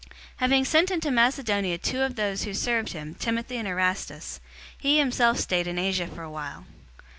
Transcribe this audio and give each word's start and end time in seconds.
019:022 0.03 0.07
Having 0.37 0.65
sent 0.65 0.89
into 0.91 1.11
Macedonia 1.11 1.77
two 1.77 2.01
of 2.01 2.15
those 2.15 2.41
who 2.41 2.55
served 2.55 2.93
him, 2.93 3.13
Timothy 3.13 3.57
and 3.57 3.67
Erastus, 3.67 4.39
he 4.75 4.97
himself 4.97 5.37
stayed 5.37 5.67
in 5.67 5.77
Asia 5.77 6.07
for 6.07 6.23
a 6.23 6.31
while. 6.31 6.65